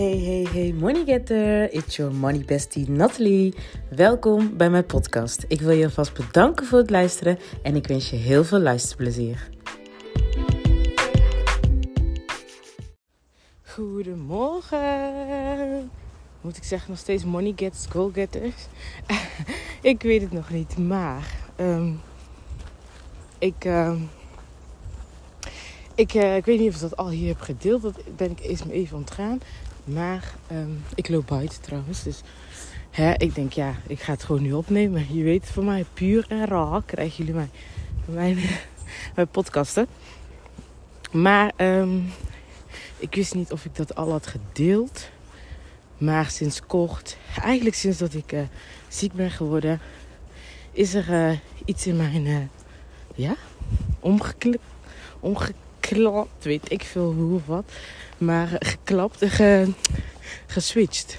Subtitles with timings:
[0.00, 1.72] Hey, hey, hey, money getter.
[1.72, 3.54] It's your money bestie Natalie.
[3.90, 5.44] Welkom bij mijn podcast.
[5.48, 9.48] Ik wil je alvast bedanken voor het luisteren en ik wens je heel veel luisterplezier.
[13.62, 14.80] Goedemorgen.
[16.40, 18.66] Moet ik zeggen, nog steeds money getters, goal getters?
[19.92, 21.92] ik weet het nog niet, maar ehm,
[23.38, 23.98] ik, ehm,
[25.94, 27.82] ik, eh, ik weet niet of ik dat al hier heb gedeeld.
[27.82, 29.40] Dat ben ik eens me even ontgaan.
[29.84, 32.02] Maar ehm, ik loop buiten trouwens.
[32.02, 32.20] Dus
[32.90, 35.16] hè, ik denk, ja, ik ga het gewoon nu opnemen.
[35.16, 37.48] Je weet, voor mij puur en raar krijgen jullie mij,
[38.04, 38.38] mijn,
[39.14, 39.86] mijn podcasten.
[41.12, 41.98] Maar ehm,
[42.98, 45.10] ik wist niet of ik dat al had gedeeld.
[45.98, 48.40] Maar sinds kort, eigenlijk sinds dat ik uh,
[48.88, 49.80] ziek ben geworden,
[50.72, 52.38] is er uh, iets in mijn, uh,
[53.14, 53.34] ja,
[54.00, 54.64] omgeklipt,
[55.90, 57.72] omgeklapt, weet ik veel hoe of wat.
[58.18, 59.72] Maar geklapt ge,
[60.46, 61.18] geswitcht.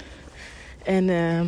[0.84, 1.42] En uh,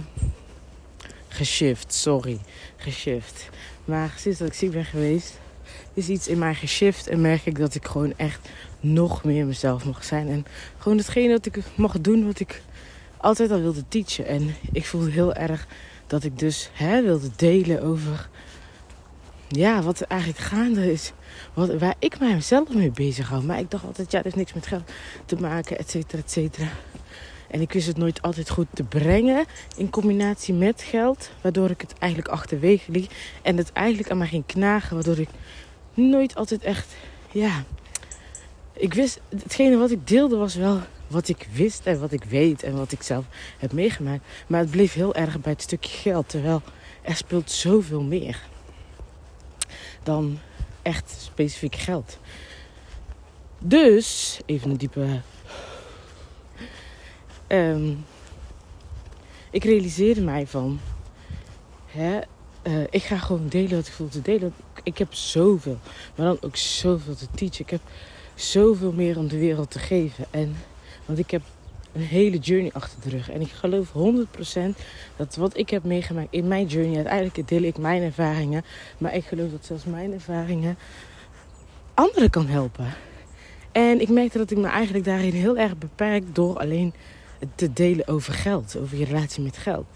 [1.29, 2.39] geshift, sorry.
[2.77, 3.48] Geshift.
[3.85, 5.39] Maar sinds dat ik ziek ben geweest,
[5.95, 7.07] is iets in mij geshift.
[7.07, 8.48] En merk ik dat ik gewoon echt
[8.81, 10.29] nog meer mezelf mag zijn.
[10.29, 10.47] En
[10.79, 12.63] gewoon hetgene dat ik mag doen wat ik
[13.17, 14.27] altijd al wilde teachen.
[14.27, 15.67] En ik voelde heel erg
[16.07, 18.29] dat ik dus hè, wilde delen over
[19.48, 21.12] ja, wat eigenlijk gaande is.
[21.55, 23.42] Wat, waar ik mijzelf mee bezig hou.
[23.42, 24.91] Maar ik dacht altijd, ja, dat heeft niks met geld
[25.25, 26.69] te maken, et cetera, et cetera.
[27.48, 29.45] En ik wist het nooit altijd goed te brengen
[29.77, 31.31] in combinatie met geld.
[31.41, 33.12] Waardoor ik het eigenlijk achterwege liet.
[33.42, 34.95] En het eigenlijk aan mij ging knagen.
[34.95, 35.28] Waardoor ik
[35.95, 36.95] nooit altijd echt,
[37.31, 37.64] ja...
[38.77, 42.62] Ik wist, hetgene wat ik deelde was wel wat ik wist en wat ik weet
[42.62, 43.25] en wat ik zelf
[43.58, 44.25] heb meegemaakt.
[44.47, 46.29] Maar het bleef heel erg bij het stukje geld.
[46.29, 46.62] Terwijl
[47.03, 48.41] er speelt zoveel meer
[50.05, 50.39] dan
[50.83, 52.19] echt specifiek geld.
[53.59, 55.21] Dus, even een diepe.
[57.49, 58.05] Um,
[59.51, 60.81] ik realiseerde mij van.
[61.87, 62.20] Hè,
[62.63, 64.55] uh, ik ga gewoon delen wat ik voel te delen.
[64.83, 65.79] Ik heb zoveel,
[66.14, 67.61] maar dan ook zoveel te teachen.
[67.61, 67.81] Ik heb
[68.35, 70.27] zoveel meer om de wereld te geven.
[70.31, 70.57] En,
[71.07, 71.43] want ik heb
[71.95, 73.31] een hele journey achter de rug.
[73.31, 74.77] En ik geloof 100%
[75.17, 78.65] dat wat ik heb meegemaakt in mijn journey, uiteindelijk deel ik mijn ervaringen.
[78.99, 80.77] Maar ik geloof dat zelfs mijn ervaringen
[81.95, 82.87] anderen kan helpen.
[83.73, 86.95] En ik merkte dat ik me eigenlijk daarin heel erg beperk door alleen
[87.55, 89.87] te delen over geld, over je relatie met geld.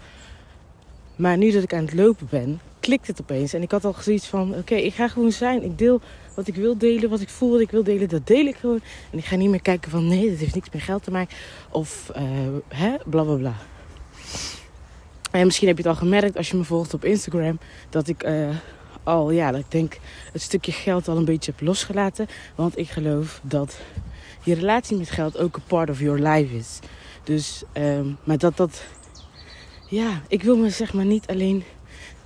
[1.15, 3.53] Maar nu dat ik aan het lopen ben, klikt het opeens.
[3.53, 5.63] En ik had al zoiets van: oké, ik ga gewoon zijn.
[5.63, 6.01] Ik deel
[6.39, 8.81] wat ik wil delen, wat ik voel, wat ik wil delen, dat deel ik gewoon.
[9.11, 11.37] En ik ga niet meer kijken van: nee, dat heeft niks met geld te maken.
[11.69, 12.21] Of uh,
[12.67, 13.53] hè, bla bla bla.
[15.31, 18.23] En misschien heb je het al gemerkt als je me volgt op Instagram, dat ik
[18.23, 18.49] uh,
[19.03, 19.97] al, ja, dat ik denk
[20.31, 22.27] het stukje geld al een beetje heb losgelaten.
[22.55, 23.77] Want ik geloof dat
[24.43, 26.79] je relatie met geld ook een part of your life is.
[27.23, 28.83] Dus, um, maar dat dat,
[29.87, 31.63] ja, ik wil me zeg maar niet alleen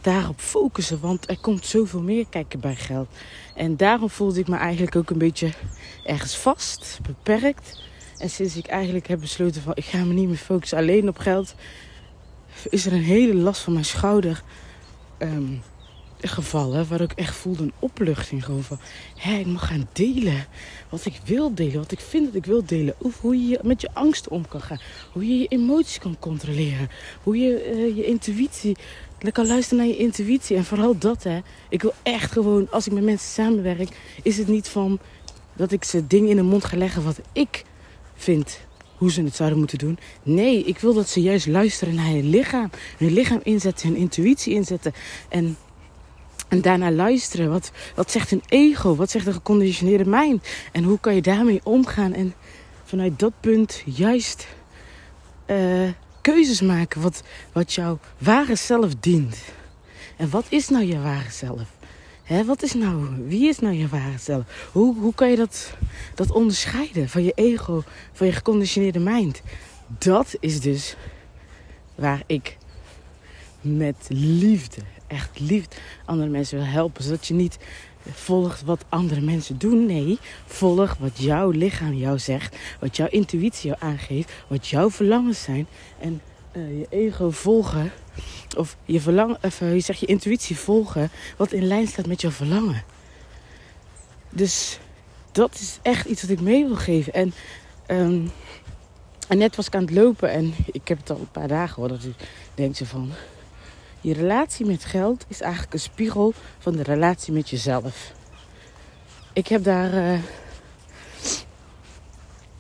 [0.03, 1.00] daarop focussen.
[1.00, 3.08] Want er komt zoveel meer kijken bij geld.
[3.56, 5.52] En daarom voelde ik me eigenlijk ook een beetje
[6.06, 7.81] ergens vast, beperkt.
[8.18, 11.18] En sinds ik eigenlijk heb besloten van ik ga me niet meer focussen alleen op
[11.18, 11.56] geld,
[12.69, 14.44] is er een hele last van mijn schouder
[15.19, 15.62] um,
[16.22, 16.88] gevallen.
[16.88, 18.46] Waar ik echt voelde een opluchting.
[18.46, 18.80] Gewoon van,
[19.18, 20.46] hé, ik mag gaan delen.
[20.90, 21.78] Wat ik wil delen.
[21.78, 22.96] Wat ik vind dat ik wil delen.
[22.97, 24.80] Of hoe je met je angst om kan gaan.
[25.12, 26.90] Hoe je je emoties kan controleren.
[27.24, 28.78] Hoe je uh, je intuïtie...
[29.24, 30.56] Lekker luisteren naar je intuïtie.
[30.56, 31.40] En vooral dat, hè.
[31.70, 33.90] Ik wil echt gewoon, als ik met mensen samenwerk...
[34.24, 35.00] Is het niet van
[35.54, 37.64] dat ik ze dingen in de mond ga leggen wat ik
[38.16, 38.60] vind
[38.98, 39.98] hoe ze het zouden moeten doen.
[40.24, 42.70] Nee, ik wil dat ze juist luisteren naar je lichaam.
[42.98, 44.94] Hun lichaam inzetten, hun intuïtie inzetten.
[45.30, 45.58] En
[46.48, 47.50] en daarna luisteren.
[47.50, 48.96] Wat, wat zegt een ego?
[48.96, 50.48] Wat zegt een geconditioneerde mind?
[50.72, 52.14] En hoe kan je daarmee omgaan?
[52.14, 52.34] En
[52.84, 54.48] vanuit dat punt juist
[55.48, 55.90] uh,
[56.24, 57.02] keuzes maken.
[57.02, 57.24] Wat,
[57.54, 59.38] wat jouw ware zelf dient.
[60.18, 61.68] En wat is nou je ware zelf?
[62.24, 64.70] Hè, wat is nou, wie is nou je ware zelf?
[64.72, 65.74] Hoe, hoe kan je dat,
[66.16, 67.84] dat onderscheiden van je ego,
[68.14, 69.42] van je geconditioneerde mind?
[69.88, 70.96] Dat is dus
[71.96, 72.58] waar ik
[73.62, 75.66] met liefde echt lief
[76.06, 77.04] andere mensen wil helpen.
[77.04, 77.58] Zodat je niet
[78.12, 79.86] volgt wat andere mensen doen.
[79.86, 82.56] Nee, volg wat jouw lichaam jou zegt.
[82.80, 84.32] Wat jouw intuïtie jou aangeeft.
[84.48, 85.68] Wat jouw verlangens zijn.
[86.00, 86.22] En
[86.54, 87.92] uh, je ego volgen.
[88.58, 91.10] Of je verlangen, of je zegt je intuïtie volgen.
[91.38, 92.84] Wat in lijn staat met jouw verlangen.
[94.30, 94.80] Dus
[95.32, 97.14] dat is echt iets wat ik mee wil geven.
[97.14, 97.34] En,
[97.88, 98.32] um,
[99.28, 100.32] en net was ik aan het lopen.
[100.32, 101.92] En ik heb het al een paar dagen gehoord.
[101.92, 103.12] Dat ik denk ze van
[104.04, 108.12] je relatie met geld is eigenlijk een spiegel van de relatie met jezelf.
[109.34, 109.94] Ik heb daar.
[109.94, 110.20] Uh,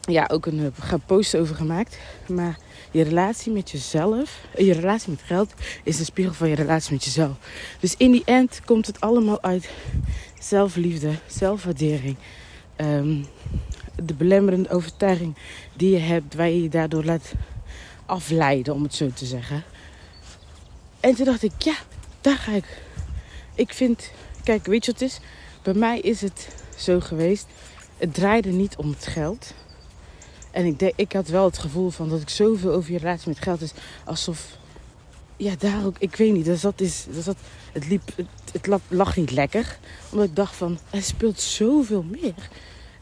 [0.01, 1.97] ja, ook een uh, post over gemaakt.
[2.27, 2.57] Maar
[2.91, 5.53] je relatie met jezelf, uh, je relatie met geld
[5.83, 7.37] is een spiegel van je relatie met jezelf.
[7.79, 9.69] Dus in die end komt het allemaal uit
[10.39, 12.15] zelfliefde, zelfwaardering.
[12.77, 13.25] Um,
[14.03, 15.35] de belemmerende overtuiging
[15.73, 17.33] die je hebt, waar je je daardoor laat
[18.05, 19.63] afleiden, om het zo te zeggen.
[21.03, 21.75] En toen dacht ik, ja,
[22.21, 22.81] daar ga ik.
[23.55, 24.11] Ik vind,
[24.43, 25.19] kijk, weet je wat het is?
[25.61, 26.47] Bij mij is het
[26.77, 27.45] zo geweest.
[27.97, 29.53] Het draaide niet om het geld.
[30.51, 33.27] En ik, denk, ik had wel het gevoel van dat ik zoveel over je relatie
[33.27, 33.71] met geld is.
[34.05, 34.57] Alsof,
[35.37, 36.45] ja, daar ook, ik weet niet.
[36.45, 37.37] Dus dat is, dus dat,
[37.73, 39.77] het, liep, het, het lag niet lekker.
[40.11, 42.49] Omdat ik dacht van, er speelt zoveel meer.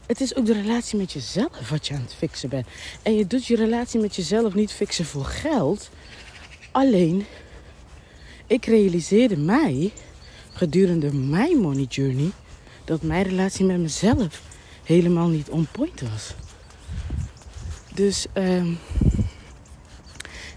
[0.06, 2.66] Het is ook de relatie met jezelf wat je aan het fixen bent.
[3.02, 5.90] En je doet je relatie met jezelf niet fixen voor geld.
[6.72, 7.26] Alleen,
[8.52, 9.92] ik realiseerde mij
[10.52, 12.30] gedurende mijn money journey
[12.84, 14.42] dat mijn relatie met mezelf
[14.84, 16.34] helemaal niet on point was.
[17.94, 18.66] Dus uh,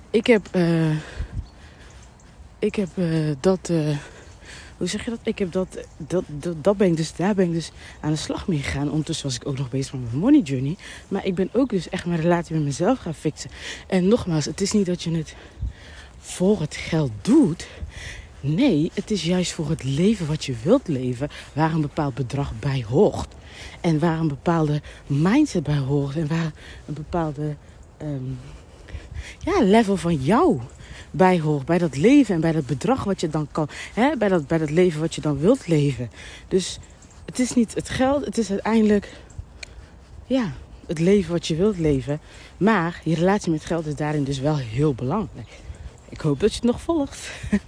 [0.10, 0.96] ik heb, uh,
[2.60, 3.70] ik heb uh, dat.
[3.70, 3.98] Uh,
[4.78, 5.20] hoe zeg je dat?
[5.24, 7.72] Ik heb dat, dat, dat, dat ben ik dus, daar ben ik dus
[8.02, 8.90] aan de slag mee gegaan.
[8.90, 10.78] Ondertussen was ik ook nog bezig met mijn money journey.
[11.08, 13.50] Maar ik ben ook dus echt mijn relatie met mezelf gaan fixen.
[13.88, 15.36] En nogmaals, het is niet dat je het
[16.26, 17.68] voor het geld doet.
[18.40, 22.52] Nee, het is juist voor het leven wat je wilt leven, waar een bepaald bedrag
[22.60, 23.28] bij hoort.
[23.82, 26.16] En waar een bepaalde mindset bij hoort.
[26.16, 26.52] En waar
[26.86, 27.56] een bepaalde
[28.02, 28.40] um,
[29.40, 30.60] ja, level van jou
[31.12, 31.66] bij hoort.
[31.66, 33.68] Bij dat leven en bij dat bedrag wat je dan kan.
[33.94, 36.10] Hè, bij, dat, bij dat leven wat je dan wilt leven.
[36.48, 36.80] Dus
[37.26, 39.14] het is niet het geld, het is uiteindelijk
[40.26, 40.54] ja,
[40.88, 42.20] het leven wat je wilt leven.
[42.58, 45.64] Maar je relatie met geld is daarin dus wel heel belangrijk.
[46.16, 47.30] Ik hoop dat je het nog volgt.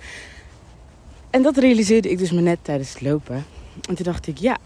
[1.29, 3.45] En dat realiseerde ik dus me net tijdens het lopen.
[3.89, 4.57] En toen dacht ik, ja,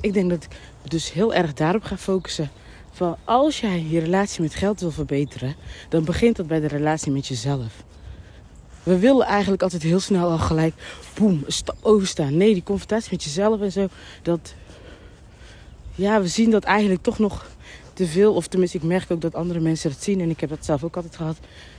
[0.00, 2.50] ik denk dat ik dus heel erg daarop ga focussen.
[2.90, 5.54] Van als jij je relatie met geld wil verbeteren,
[5.88, 7.84] dan begint dat bij de relatie met jezelf.
[8.82, 10.74] We willen eigenlijk altijd heel snel al gelijk,
[11.14, 12.36] boem, stap overstaan.
[12.36, 13.88] Nee, die confrontatie met jezelf en zo,
[14.22, 14.54] dat,
[15.94, 17.46] ja, we zien dat eigenlijk toch nog
[17.92, 18.34] te veel.
[18.34, 20.20] Of tenminste, ik merk ook dat andere mensen dat zien.
[20.20, 21.36] En ik heb dat zelf ook altijd gehad.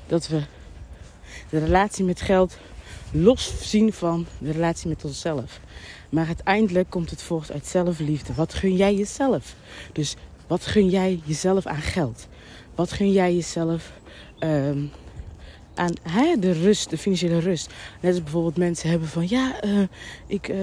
[0.08, 0.42] Dat we
[1.52, 2.58] de relatie met geld
[3.12, 5.60] los zien van de relatie met onszelf.
[6.10, 8.34] Maar uiteindelijk komt het voort uit zelfliefde.
[8.34, 9.56] Wat gun jij jezelf?
[9.94, 10.16] Dus
[10.48, 12.28] wat gun jij jezelf aan geld?
[12.76, 13.92] Wat gun jij jezelf
[14.40, 14.92] um,
[15.74, 17.74] aan hè, de rust, de financiële rust?
[18.02, 19.88] Net als bijvoorbeeld mensen hebben van ja, uh,
[20.28, 20.58] ik, uh,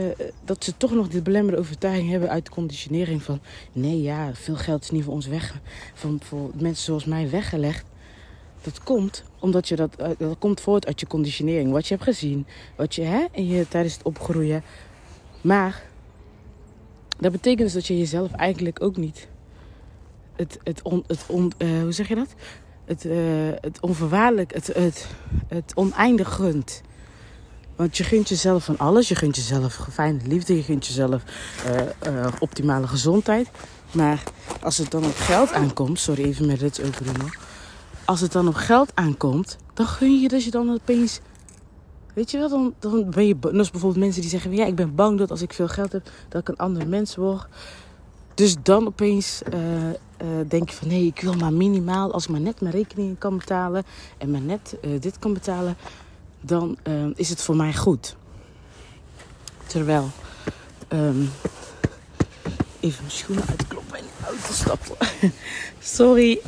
[0.45, 3.41] dat ze toch nog de belemmerende overtuiging hebben uit de conditionering van
[3.73, 5.61] nee, ja, veel geld is niet voor ons weg,
[5.95, 7.85] van voor mensen zoals mij weggelegd.
[8.69, 11.73] Dat komt omdat je dat, eh, dat komt voort uit je conditionering.
[11.73, 12.47] Wat je hebt gezien.
[12.77, 14.63] Wat je, hè, en je tijdens het opgroeien.
[15.41, 15.83] Maar
[17.19, 19.29] dat betekent dus dat je jezelf eigenlijk ook niet.
[20.37, 22.35] Het, het, on, het on, uh, hoe zeg je dat?
[22.85, 23.15] Het, uh,
[23.61, 25.07] het onvoorwaardelijk, het, het,
[25.47, 26.83] het oneindig gunt.
[27.77, 29.09] Want je gunt jezelf van alles.
[29.09, 30.57] Je gunt jezelf fijne liefde.
[30.57, 31.23] Je gunt jezelf
[32.39, 33.49] optimale gezondheid.
[33.93, 34.23] Maar
[34.61, 36.01] als het dan op geld aankomt.
[36.01, 36.95] Sorry, even met dit ook
[38.09, 41.21] als het dan op geld aankomt, dan gun je dat je dan opeens.
[42.15, 43.37] Weet je wel, dan, dan ben je.
[43.53, 46.11] Is bijvoorbeeld mensen die zeggen: Ja, ik ben bang dat als ik veel geld heb,
[46.29, 47.47] dat ik een ander mens word.
[48.35, 49.95] Dus dan opeens uh, uh,
[50.49, 53.39] denk je van nee, ik wil maar minimaal, als ik maar net mijn rekeningen kan
[53.39, 53.85] betalen
[54.19, 55.77] en maar net uh, dit kan betalen,
[56.41, 56.77] dan
[57.15, 58.17] is het voor mij goed.
[59.67, 60.09] Terwijl,
[60.89, 61.31] um,
[62.81, 64.97] even mijn schoenen uitkloppen en de auto stappen.
[65.97, 66.41] Sorry.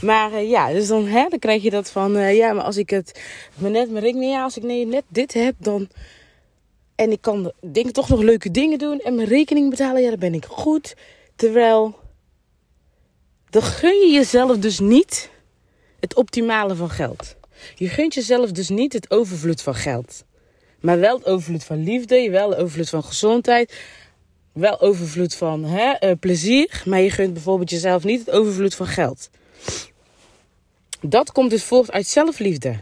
[0.00, 2.76] Maar uh, ja, dus dan, hè, dan krijg je dat van, uh, ja, maar als
[2.76, 3.20] ik het
[3.54, 5.88] me net mijn rekening, ja, als ik net dit heb, dan.
[6.94, 10.18] En ik kan denk, toch nog leuke dingen doen en mijn rekening betalen, ja, dan
[10.18, 10.94] ben ik goed.
[11.36, 11.98] Terwijl,
[13.50, 15.30] dan gun je jezelf dus niet
[16.00, 17.36] het optimale van geld.
[17.74, 20.24] Je gunt jezelf dus niet het overvloed van geld.
[20.80, 23.74] Maar wel het overvloed van liefde, wel het overvloed van gezondheid,
[24.56, 26.82] wel overvloed van hè, uh, plezier.
[26.84, 29.30] Maar je gunt bijvoorbeeld jezelf niet het overvloed van geld.
[31.00, 32.76] Dat komt dus voort uit zelfliefde.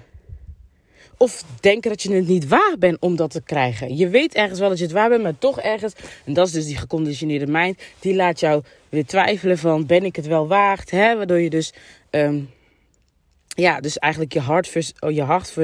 [1.16, 3.96] Of denken dat je het niet waar bent om dat te krijgen.
[3.96, 5.92] Je weet ergens wel dat je het waar bent, maar toch ergens.
[6.24, 7.80] En dat is dus die geconditioneerde mind.
[7.98, 10.90] Die laat jou weer twijfelen van ben ik het wel waard?
[10.90, 11.16] Hè?
[11.16, 11.72] Waardoor je dus.
[12.10, 12.50] Um,
[13.54, 15.54] ja, dus eigenlijk je hart, versus, oh, je hart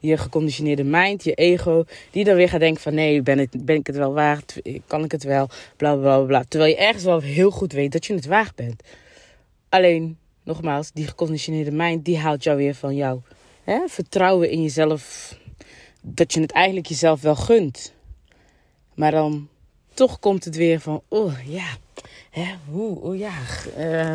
[0.00, 1.84] je geconditioneerde mind, je ego.
[2.10, 4.60] Die dan weer gaat denken van nee, ben ik, ben ik het wel waard?
[4.86, 5.48] Kan ik het wel?
[5.76, 6.44] Bla bla bla bla.
[6.48, 8.82] Terwijl je ergens wel heel goed weet dat je het waard bent.
[9.68, 13.20] Alleen nogmaals, die geconditioneerde mind, die haalt jou weer van jou.
[13.64, 13.80] Hè?
[13.86, 15.34] Vertrouwen in jezelf,
[16.00, 17.92] dat je het eigenlijk jezelf wel gunt.
[18.94, 19.48] Maar dan
[19.94, 21.76] toch komt het weer van, oh ja,
[22.30, 23.32] hè, hoe, oh ja,
[23.78, 24.14] uh,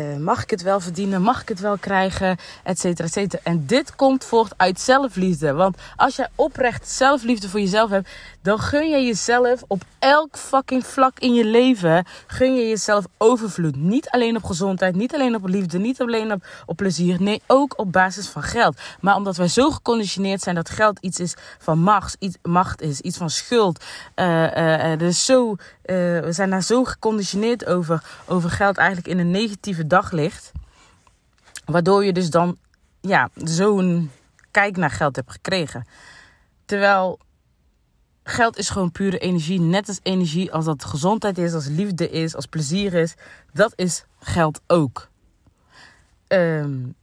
[0.00, 1.22] eh, mag ik het wel verdienen?
[1.22, 2.36] Mag ik het wel krijgen?
[2.62, 3.42] Etcetera, etcetera.
[3.44, 5.52] En dit komt voort uit zelfliefde.
[5.52, 8.08] Want als jij oprecht zelfliefde voor jezelf hebt,
[8.42, 12.04] dan gun je jezelf op elk fucking vlak in je leven.
[12.26, 13.76] Gun je jezelf overvloed.
[13.76, 17.22] Niet alleen op gezondheid, niet alleen op liefde, niet alleen op, op plezier.
[17.22, 18.80] Nee, ook op basis van geld.
[19.00, 23.00] Maar omdat wij zo geconditioneerd zijn dat geld iets is van macht, iets, macht is,
[23.00, 23.84] iets van schuld.
[24.16, 25.56] Uh, dus zo,
[25.96, 30.52] we zijn daar zo geconditioneerd over, over geld eigenlijk in een negatieve daglicht.
[31.64, 32.58] Waardoor je dus dan
[33.00, 34.10] ja, zo'n
[34.50, 35.86] kijk naar geld hebt gekregen.
[36.64, 37.18] Terwijl
[38.22, 39.60] geld is gewoon pure energie.
[39.60, 43.14] Net als energie als dat gezondheid is, als liefde is, als plezier is.
[43.52, 45.08] Dat is geld ook.
[46.28, 46.94] Um,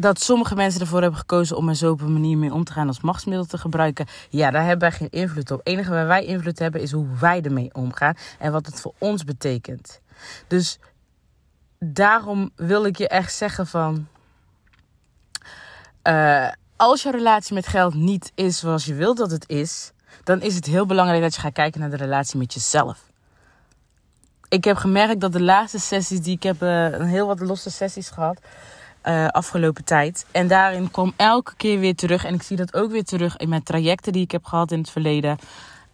[0.00, 2.72] dat sommige mensen ervoor hebben gekozen om er zo op een manier mee om te
[2.72, 4.06] gaan als machtsmiddel te gebruiken.
[4.28, 5.58] Ja, daar hebben wij geen invloed op.
[5.58, 8.94] Het enige waar wij invloed hebben is hoe wij ermee omgaan en wat het voor
[8.98, 10.00] ons betekent.
[10.46, 10.78] Dus
[11.78, 14.06] daarom wil ik je echt zeggen van.
[16.08, 19.92] Uh, als je relatie met geld niet is zoals je wilt dat het is,
[20.24, 23.08] dan is het heel belangrijk dat je gaat kijken naar de relatie met jezelf.
[24.48, 28.10] Ik heb gemerkt dat de laatste sessies die ik heb, uh, heel wat losse sessies
[28.10, 28.40] gehad
[29.04, 30.26] uh, afgelopen tijd.
[30.30, 32.24] En daarin kwam elke keer weer terug.
[32.24, 34.78] En ik zie dat ook weer terug in mijn trajecten die ik heb gehad in
[34.78, 35.38] het verleden.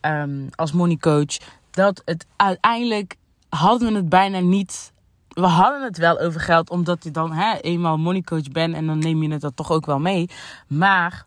[0.01, 1.37] Um, als money coach.
[1.71, 3.17] Dat het uiteindelijk
[3.49, 4.93] hadden we het bijna niet.
[5.29, 8.87] We hadden het wel over geld, omdat je dan hè, eenmaal money coach bent en
[8.87, 10.31] dan neem je het dat toch ook wel mee.
[10.69, 11.27] Maar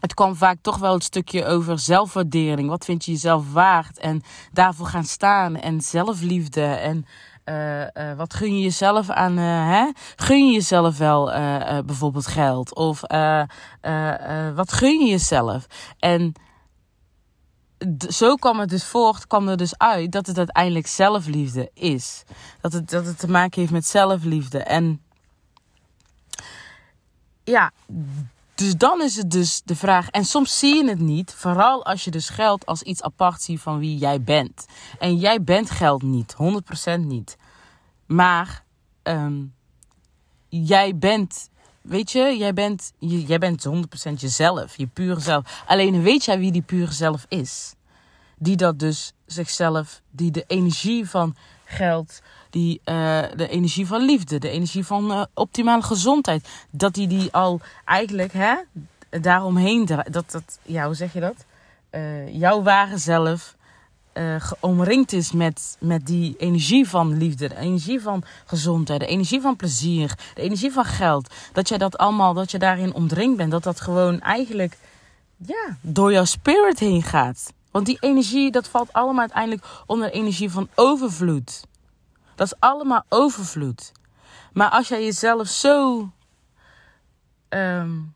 [0.00, 2.68] het kwam vaak toch wel een stukje over zelfwaardering.
[2.68, 3.98] Wat vind je jezelf waard?
[3.98, 4.22] En
[4.52, 5.56] daarvoor gaan staan.
[5.56, 6.64] En zelfliefde.
[6.64, 7.06] En
[7.48, 9.38] uh, wat gun je jezelf aan?
[9.38, 9.90] Uh, hè?
[10.16, 11.24] Gun je jezelf wel
[11.84, 12.74] bijvoorbeeld geld?
[12.74, 13.00] Of
[14.54, 15.66] wat gun je jezelf?
[15.98, 16.32] En
[18.08, 22.22] zo kwam het dus voort, kwam er dus uit dat het uiteindelijk zelfliefde is.
[22.60, 24.58] Dat het, dat het te maken heeft met zelfliefde.
[24.58, 25.00] En
[27.44, 27.70] ja,
[28.56, 30.08] dus dan is het dus de vraag.
[30.08, 31.34] En soms zie je het niet.
[31.34, 34.66] Vooral als je dus geld als iets apart ziet van wie jij bent.
[34.98, 36.36] En jij bent geld niet.
[36.96, 37.36] 100% niet.
[38.06, 38.64] Maar
[39.02, 39.54] um,
[40.48, 41.48] jij bent.
[41.80, 43.66] Weet je, jij bent, jij bent
[44.10, 44.76] 100% jezelf.
[44.76, 45.64] Je pure zelf.
[45.66, 47.74] Alleen weet jij wie die pure zelf is?
[48.38, 50.02] Die dat dus zichzelf.
[50.10, 52.20] Die de energie van geld
[52.56, 56.48] die, uh, de energie van liefde, de energie van uh, optimale gezondheid.
[56.70, 58.54] Dat die die al eigenlijk hè,
[59.20, 61.44] daaromheen, dat, dat, ja, hoe zeg je dat?
[61.90, 63.54] Uh, jouw ware zelf
[64.60, 69.56] omringd is met, met die energie van liefde, de energie van gezondheid, de energie van
[69.56, 71.34] plezier, de energie van geld.
[71.52, 73.50] Dat jij dat allemaal, dat je daarin omringd bent.
[73.50, 74.78] Dat dat gewoon eigenlijk
[75.36, 77.52] ja, door jouw spirit heen gaat.
[77.70, 81.64] Want die energie, dat valt allemaal uiteindelijk onder energie van overvloed.
[82.36, 83.92] Dat is allemaal overvloed.
[84.52, 86.10] Maar als jij jezelf zo.
[87.48, 88.14] Um,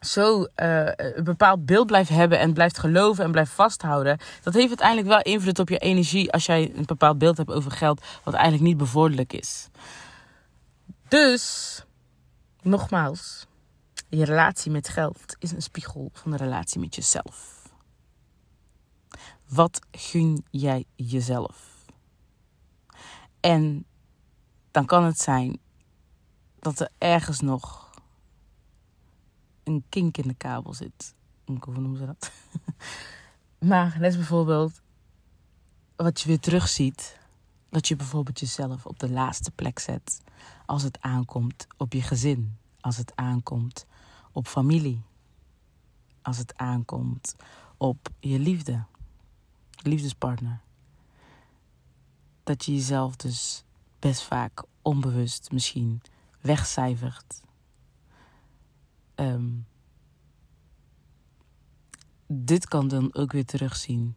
[0.00, 4.18] zo uh, een bepaald beeld blijft hebben en blijft geloven en blijft vasthouden.
[4.42, 7.70] Dat heeft uiteindelijk wel invloed op je energie als jij een bepaald beeld hebt over
[7.70, 9.68] geld, wat eigenlijk niet bevorderlijk is.
[11.08, 11.84] Dus,
[12.62, 13.46] nogmaals,
[14.08, 17.70] je relatie met geld is een spiegel van de relatie met jezelf.
[19.48, 21.71] Wat gun jij jezelf?
[23.42, 23.84] En
[24.70, 25.58] dan kan het zijn
[26.58, 27.90] dat er ergens nog
[29.64, 31.14] een kink in de kabel zit.
[31.44, 32.32] Hoe noemen ze dat?
[33.70, 34.80] maar net bijvoorbeeld
[35.96, 37.20] wat je weer terugziet.
[37.68, 40.22] Dat je bijvoorbeeld jezelf op de laatste plek zet.
[40.66, 42.56] Als het aankomt op je gezin.
[42.80, 43.86] Als het aankomt
[44.32, 45.02] op familie.
[46.22, 47.36] Als het aankomt
[47.76, 48.84] op je liefde.
[49.82, 50.60] Liefdespartner
[52.42, 53.64] dat je jezelf dus
[53.98, 56.02] best vaak onbewust misschien
[56.40, 57.40] wegcijfert.
[59.14, 59.66] Um,
[62.26, 64.16] dit kan dan ook weer terugzien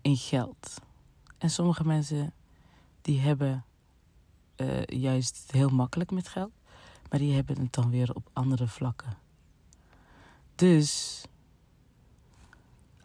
[0.00, 0.80] in geld.
[1.38, 2.32] En sommige mensen
[3.02, 3.64] die hebben
[4.56, 6.52] uh, juist heel makkelijk met geld,
[7.10, 9.16] maar die hebben het dan weer op andere vlakken.
[10.54, 11.22] Dus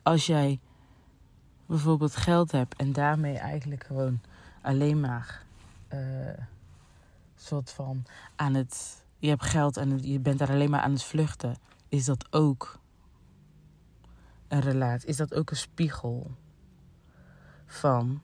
[0.04, 0.60] als jij
[1.66, 4.22] bijvoorbeeld geld hebt en daarmee eigenlijk gewoon
[4.64, 5.44] alleen maar
[5.94, 6.38] uh,
[7.36, 8.06] soort van
[8.36, 9.02] aan het.
[9.18, 11.56] Je hebt geld en je bent daar alleen maar aan het vluchten.
[11.90, 12.80] Is dat ook
[14.48, 15.10] een relatie?
[15.10, 16.32] Is dat ook een spiegel
[17.66, 18.22] van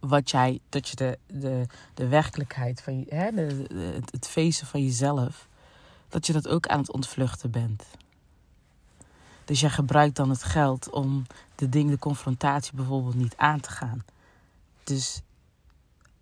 [0.00, 3.30] wat jij, dat je de, de, de werkelijkheid van je, hè,
[3.94, 5.48] het, het feesten van jezelf,
[6.08, 7.84] dat je dat ook aan het ontvluchten bent.
[9.46, 13.70] Dus jij gebruikt dan het geld om de ding, de confrontatie bijvoorbeeld niet aan te
[13.70, 14.04] gaan.
[14.84, 15.20] Dus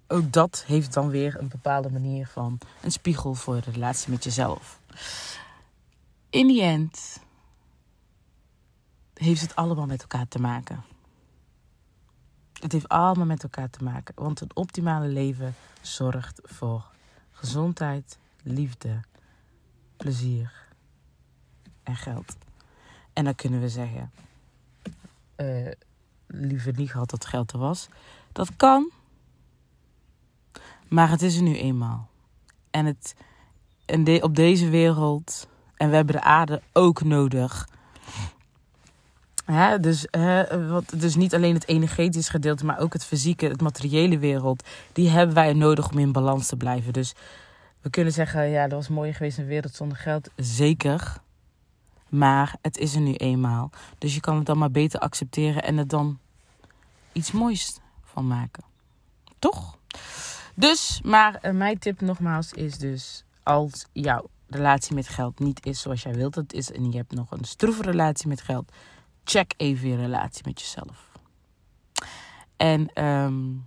[0.09, 4.25] ook dat heeft dan weer een bepaalde manier van een spiegel voor de relatie met
[4.25, 4.81] jezelf.
[6.31, 7.21] In die end
[9.15, 10.85] heeft het allemaal met elkaar te maken.
[12.61, 14.15] Het heeft allemaal met elkaar te maken.
[14.15, 16.85] Want een optimale leven zorgt voor
[17.31, 19.01] gezondheid, liefde,
[19.97, 20.53] plezier
[21.83, 22.37] en geld.
[23.15, 24.11] En dan kunnen we zeggen:
[25.37, 25.71] uh,
[26.27, 27.89] liever niet gehad dat geld er was.
[28.33, 28.91] Dat kan.
[30.89, 32.09] Maar het is er nu eenmaal.
[32.71, 33.15] En, het,
[33.85, 35.49] en de, op deze wereld.
[35.77, 37.69] En we hebben de aarde ook nodig.
[39.45, 43.61] Hè, dus, hè, wat, dus niet alleen het energetische gedeelte, maar ook het fysieke, het
[43.61, 44.69] materiële wereld.
[44.93, 46.93] Die hebben wij nodig om in balans te blijven.
[46.93, 47.15] Dus
[47.81, 50.31] we kunnen zeggen, ja, dat was mooi geweest een wereld zonder geld.
[50.37, 51.23] Zeker.
[52.15, 53.71] Maar het is er nu eenmaal.
[53.99, 56.19] Dus je kan het dan maar beter accepteren en er dan
[57.13, 58.65] iets moois van maken.
[59.39, 59.79] Toch?
[60.55, 63.25] Dus, maar uh, mijn tip nogmaals is dus...
[63.43, 66.73] als jouw relatie met geld niet is zoals jij wilt dat het is...
[66.73, 68.73] en je hebt nog een stroeve relatie met geld...
[69.25, 71.11] check even je relatie met jezelf.
[72.57, 73.05] En...
[73.05, 73.67] Um,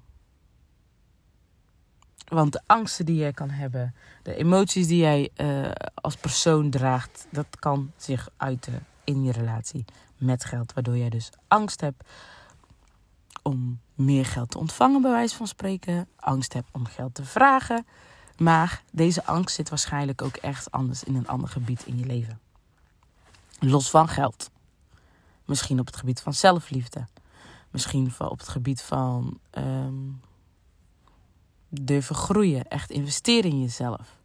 [2.28, 7.28] want de angsten die jij kan hebben, de emoties die jij uh, als persoon draagt,
[7.30, 9.86] dat kan zich uiten in je relatie
[10.18, 10.74] met geld.
[10.74, 12.04] Waardoor jij dus angst hebt
[13.42, 16.08] om meer geld te ontvangen, bij wijze van spreken.
[16.16, 17.86] Angst hebt om geld te vragen.
[18.38, 22.40] Maar deze angst zit waarschijnlijk ook echt anders in een ander gebied in je leven.
[23.60, 24.50] Los van geld.
[25.46, 27.08] Misschien op het gebied van zelfliefde.
[27.72, 30.22] Misschien op het gebied van um,
[31.70, 32.68] durven groeien.
[32.68, 34.16] Echt investeren in jezelf.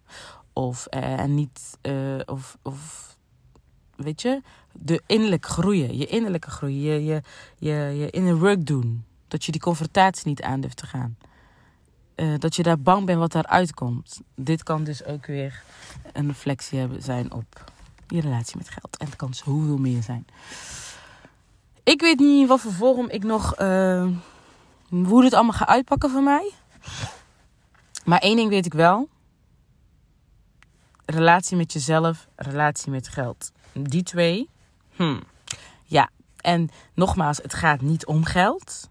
[0.53, 1.79] Of uh, niet.
[1.83, 3.17] Uh, of, of
[3.97, 5.97] weet je, de innerlijk groeien.
[5.97, 6.81] Je innerlijke groeien.
[6.81, 7.23] Je, je,
[7.59, 9.05] je, je inner work doen.
[9.29, 11.17] Dat je die confrontatie niet aan durft te gaan.
[12.17, 14.21] Uh, dat je daar bang bent wat daaruit komt.
[14.35, 15.63] Dit kan dus ook weer
[16.13, 17.73] een reflectie hebben zijn op
[18.07, 18.97] je relatie met geld.
[18.97, 20.27] En het kan zoveel meer zijn.
[21.83, 23.57] Ik weet niet wat voor vorm ik nog.
[24.89, 26.53] Hoe dit allemaal gaat uitpakken voor mij.
[28.05, 29.09] Maar één ding weet ik wel.
[31.05, 33.53] Relatie met jezelf, relatie met geld.
[33.73, 34.49] Die twee.
[34.97, 35.23] Hmm.
[35.85, 36.11] Ja,
[36.41, 38.91] en nogmaals, het gaat niet om geld.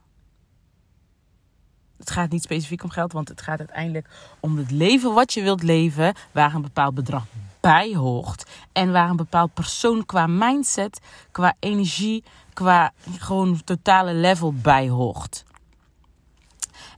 [1.97, 5.41] Het gaat niet specifiek om geld, want het gaat uiteindelijk om het leven wat je
[5.41, 7.25] wilt leven, waar een bepaald bedrag
[7.59, 8.49] bij hoort.
[8.71, 10.99] En waar een bepaald persoon qua mindset,
[11.31, 15.43] qua energie, qua gewoon totale level bij hoort.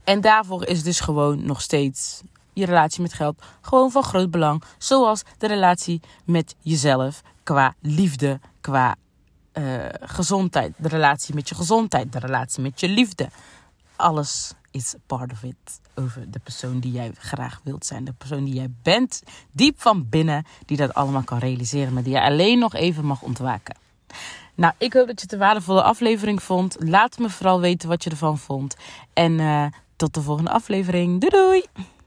[0.04, 2.22] En daarvoor is dus gewoon nog steeds
[2.54, 4.64] je relatie met geld gewoon van groot belang.
[4.78, 8.96] Zoals de relatie met jezelf qua liefde, qua
[9.54, 10.74] uh, gezondheid.
[10.78, 13.30] De relatie met je gezondheid, de relatie met je liefde.
[13.96, 15.82] Alles is part of it.
[15.96, 18.04] Over de persoon die jij graag wilt zijn.
[18.04, 21.94] De persoon die jij bent, diep van binnen, die dat allemaal kan realiseren.
[21.94, 23.76] Maar die je alleen nog even mag ontwaken.
[24.56, 26.76] Nou, ik hoop dat je het een waardevolle aflevering vond.
[26.80, 28.76] Laat me vooral weten wat je ervan vond.
[29.14, 31.22] En uh, tot de volgende aflevering.
[31.22, 31.86] Doei doei!